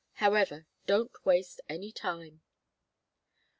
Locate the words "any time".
1.69-2.41